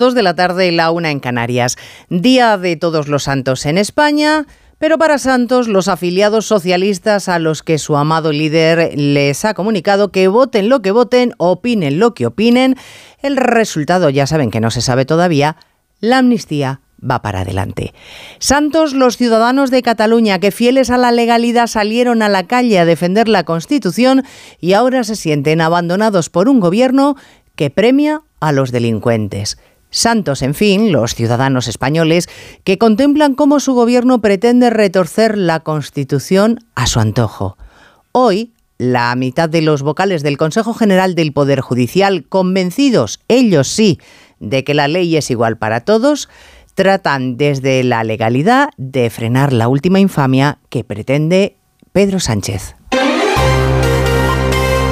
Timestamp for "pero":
4.78-4.96